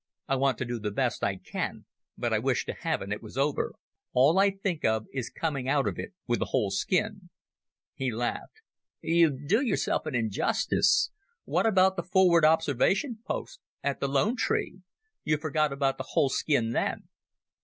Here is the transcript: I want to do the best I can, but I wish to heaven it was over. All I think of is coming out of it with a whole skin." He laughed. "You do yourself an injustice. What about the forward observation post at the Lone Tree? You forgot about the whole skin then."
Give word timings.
I 0.27 0.35
want 0.35 0.57
to 0.57 0.65
do 0.65 0.79
the 0.79 0.89
best 0.89 1.23
I 1.23 1.35
can, 1.35 1.85
but 2.17 2.33
I 2.33 2.39
wish 2.39 2.65
to 2.65 2.73
heaven 2.73 3.11
it 3.11 3.21
was 3.21 3.37
over. 3.37 3.75
All 4.13 4.39
I 4.39 4.49
think 4.49 4.83
of 4.83 5.05
is 5.13 5.29
coming 5.29 5.69
out 5.69 5.87
of 5.87 5.99
it 5.99 6.11
with 6.25 6.41
a 6.41 6.45
whole 6.45 6.71
skin." 6.71 7.29
He 7.93 8.09
laughed. 8.11 8.61
"You 9.01 9.29
do 9.29 9.61
yourself 9.61 10.07
an 10.07 10.15
injustice. 10.15 11.11
What 11.45 11.67
about 11.67 11.97
the 11.97 12.03
forward 12.03 12.43
observation 12.45 13.19
post 13.27 13.59
at 13.83 13.99
the 13.99 14.07
Lone 14.09 14.35
Tree? 14.35 14.79
You 15.23 15.37
forgot 15.37 15.71
about 15.71 15.99
the 15.99 16.03
whole 16.07 16.29
skin 16.29 16.71
then." 16.71 17.07